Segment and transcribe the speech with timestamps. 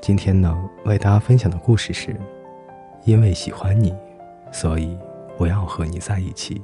[0.00, 2.16] 今天呢，为大家分享的故事是：
[3.04, 3.94] 因为喜欢你，
[4.50, 4.98] 所以
[5.36, 6.62] 我要和你在一起。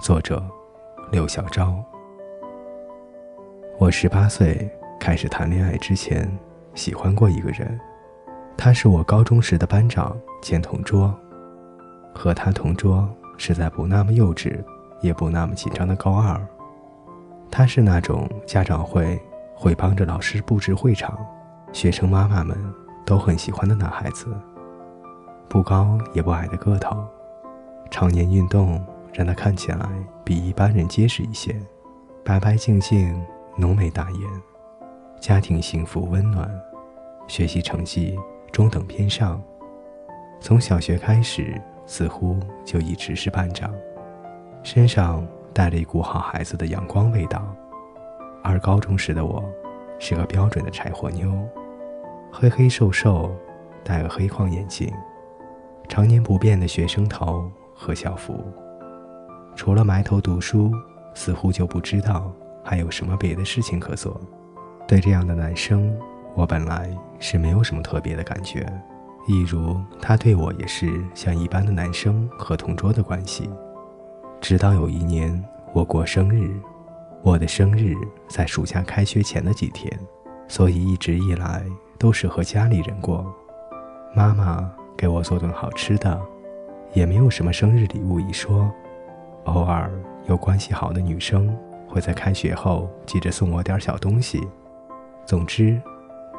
[0.00, 0.42] 作者：
[1.12, 1.84] 刘小昭。
[3.78, 6.26] 我十八岁开始谈恋爱之前，
[6.74, 7.78] 喜欢过一个人，
[8.56, 11.14] 他是我高中时的班长兼同桌。
[12.14, 14.58] 和他同桌是在不那么幼稚，
[15.02, 16.40] 也不那么紧张的高二。
[17.50, 19.20] 他是那种家长会。
[19.58, 21.18] 会帮着老师布置会场，
[21.72, 22.56] 学生妈妈们
[23.04, 24.26] 都很喜欢的男孩子。
[25.48, 27.04] 不高也不矮的个头，
[27.90, 29.88] 常年运动让他看起来
[30.24, 31.54] 比一般人结实一些。
[32.24, 33.24] 白白净净，
[33.56, 34.20] 浓眉大眼，
[35.20, 36.50] 家庭幸福温暖，
[37.28, 38.18] 学习成绩
[38.50, 39.40] 中等偏上。
[40.40, 43.72] 从小学开始，似乎就一直是班长，
[44.62, 47.46] 身上带着一股好孩子的阳光味道。
[48.42, 49.42] 而高中时的我，
[49.98, 51.32] 是个标准的柴火妞，
[52.32, 53.34] 黑黑瘦瘦，
[53.82, 54.92] 戴个黑框眼镜，
[55.88, 58.44] 常年不变的学生头和校服。
[59.54, 60.70] 除了埋头读书，
[61.14, 62.30] 似乎就不知道
[62.62, 64.20] 还有什么别的事情可做。
[64.86, 65.96] 对这样的男生，
[66.34, 68.70] 我本来是没有什么特别的感觉，
[69.26, 73.50] 一如他对我也是像一般的男生和同桌的关系。
[74.40, 75.42] 直到有一年
[75.72, 76.54] 我过生日。
[77.26, 77.92] 我的生日
[78.28, 79.92] 在暑假开学前的几天，
[80.46, 81.60] 所以一直以来
[81.98, 83.26] 都是和家里人过。
[84.14, 86.16] 妈妈给我做顿好吃的，
[86.92, 88.72] 也没有什么生日礼物一说。
[89.46, 89.90] 偶尔
[90.28, 91.52] 有关系好的女生
[91.88, 94.46] 会在开学后急着送我点小东西。
[95.24, 95.82] 总之，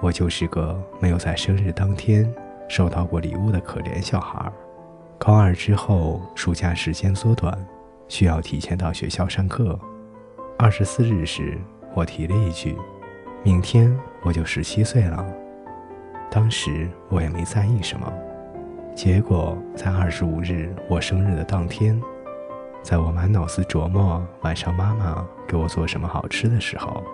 [0.00, 2.32] 我就是个没有在生日当天
[2.68, 4.52] 收到过礼物的可怜小孩。
[5.18, 7.58] 高二之后，暑假时间缩短，
[8.06, 9.76] 需要提前到学校上课。
[10.58, 11.58] 二十四日时，
[11.94, 12.74] 我提了一句
[13.44, 15.22] ：“明天我就十七岁了。”
[16.32, 18.10] 当时我也没在意什么。
[18.94, 22.00] 结果在二十五日我生日的当天，
[22.82, 27.04] 在我满脑子琢磨晚上妈妈给我做什么好吃的时候，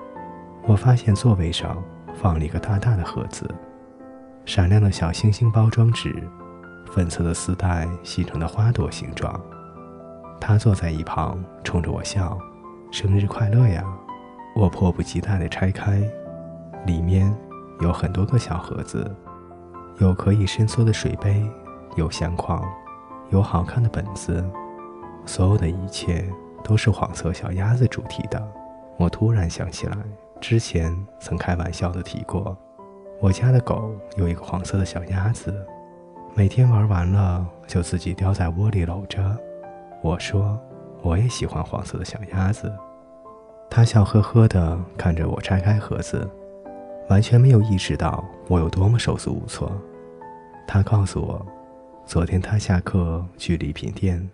[0.65, 1.83] 我发现座位上
[2.15, 3.53] 放了一个大大的盒子，
[4.45, 6.15] 闪亮的小星星包装纸，
[6.93, 9.41] 粉色的丝带系成的花朵形状。
[10.41, 12.39] 他坐在一旁，冲着我笑。
[12.93, 13.83] 生日快乐呀！
[14.55, 15.99] 我迫不及待地拆开，
[16.85, 17.35] 里面
[17.81, 19.11] 有很多个小盒子，
[19.97, 21.43] 有可以伸缩的水杯，
[21.97, 22.63] 有相框，
[23.31, 24.45] 有好看的本子，
[25.25, 26.31] 所有的一切
[26.63, 28.47] 都是黄色小鸭子主题的。
[28.99, 29.97] 我突然想起来，
[30.39, 32.55] 之前曾开玩笑的提过，
[33.23, 35.67] 我家的狗有一个黄色的小鸭子，
[36.35, 39.35] 每天玩完了就自己叼在窝里搂着。
[40.03, 40.61] 我说。
[41.03, 42.73] 我也喜欢黄色的小鸭子。
[43.69, 46.29] 他笑呵呵地看着我拆开盒子，
[47.09, 49.73] 完全没有意识到我有多么手足无措。
[50.67, 51.45] 他告诉我，
[52.07, 54.31] 昨天他下课去礼品店，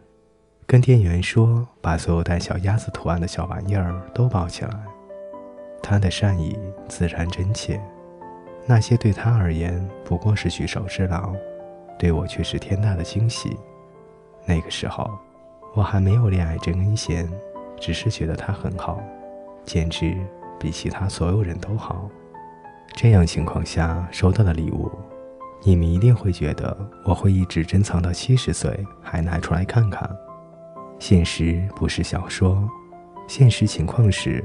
[0.67, 4.71] 跟店员说把所有带小鸭子图案的小玩意儿都包起来。
[5.83, 6.59] 他的善意
[6.89, 7.81] 自然真切，
[8.67, 11.33] 那些对他而言不过是举手之劳，
[11.97, 13.57] 对我却是天大的惊喜。
[14.45, 15.09] 那个时候。
[15.75, 17.29] 我还没有恋爱这根弦，
[17.79, 19.01] 只是觉得他很好，
[19.65, 20.17] 简直
[20.59, 22.09] 比其他所有人都好。
[22.97, 24.91] 这样情况下收到的礼物，
[25.63, 30.09] 你们一定会觉得我会一直珍藏到七十岁还拿出来看看。
[30.99, 32.69] 现实不是小说，
[33.29, 34.45] 现实情况是，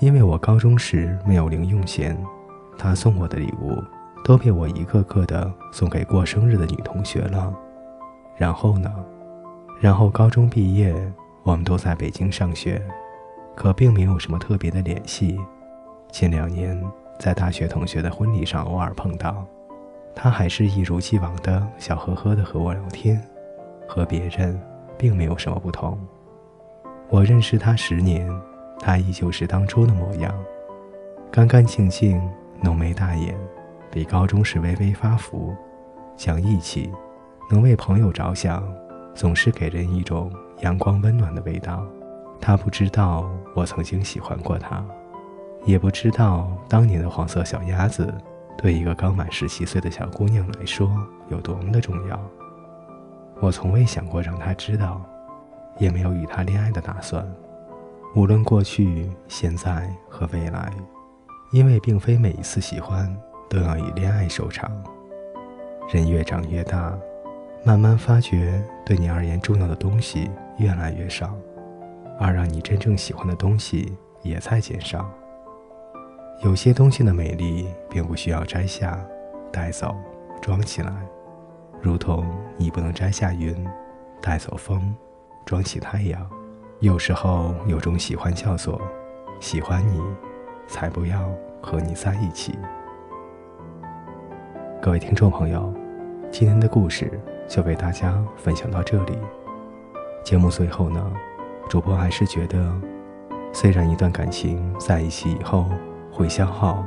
[0.00, 2.20] 因为我高中时没有零用钱，
[2.76, 3.80] 他送我的礼物
[4.24, 7.54] 都被我一个个的送给过生日的女同学了。
[8.36, 8.90] 然后呢？
[9.80, 10.94] 然后高中毕业，
[11.42, 12.80] 我们都在北京上学，
[13.54, 15.38] 可并没有什么特别的联系。
[16.10, 16.80] 近两年
[17.18, 19.44] 在大学同学的婚礼上偶尔碰到，
[20.14, 23.22] 他还是一如既往的笑呵呵的和我聊天，
[23.86, 24.58] 和别人
[24.96, 25.98] 并没有什么不同。
[27.10, 28.26] 我认识他十年，
[28.78, 30.32] 他依旧是当初的模样，
[31.30, 32.22] 干干净净，
[32.62, 33.36] 浓眉大眼，
[33.90, 35.54] 比高中时微微发福，
[36.16, 36.90] 讲义气，
[37.50, 38.64] 能为朋友着想。
[39.14, 41.86] 总是给人一种阳光温暖的味道。
[42.40, 44.84] 他不知道我曾经喜欢过他，
[45.64, 48.12] 也不知道当年的黄色小鸭子
[48.58, 50.90] 对一个刚满十七岁的小姑娘来说
[51.28, 52.20] 有多么的重要。
[53.40, 55.00] 我从未想过让她知道，
[55.78, 57.26] 也没有与她恋爱的打算。
[58.14, 60.72] 无论过去、现在和未来，
[61.50, 63.14] 因为并非每一次喜欢
[63.48, 64.70] 都要以恋爱收场。
[65.90, 66.96] 人越长越大，
[67.66, 71.34] 慢慢发觉对你而言重要的东西越来越少，
[72.18, 75.10] 而让你真正喜欢的东西也在减少。
[76.42, 79.02] 有些东西的美丽并不需要摘下、
[79.50, 79.96] 带走、
[80.42, 80.92] 装起来，
[81.80, 83.66] 如同你不能摘下云、
[84.20, 84.94] 带走风、
[85.46, 86.30] 装起太阳。
[86.80, 88.78] 有时候有种喜欢叫做
[89.40, 90.02] 喜欢你，
[90.66, 91.32] 才不要
[91.62, 92.58] 和你在一起。
[94.82, 95.72] 各位听众朋友，
[96.30, 99.18] 今天的故事就为大家分享到这里。
[100.22, 101.12] 节目最后呢，
[101.68, 102.72] 主播还是觉得，
[103.52, 105.66] 虽然一段感情在一起以后
[106.10, 106.84] 会消耗，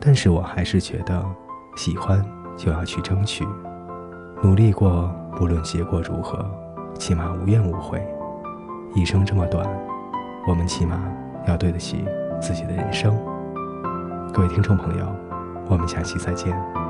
[0.00, 1.24] 但是我还是觉得，
[1.76, 2.24] 喜欢
[2.56, 3.46] 就要去争取，
[4.42, 6.44] 努力过，不论结果如何，
[6.98, 8.04] 起码无怨无悔。
[8.94, 9.66] 一生这么短，
[10.48, 11.02] 我们起码
[11.46, 12.04] 要对得起
[12.40, 13.16] 自己的人生。
[14.32, 15.06] 各位听众朋友，
[15.68, 16.85] 我们下期再见。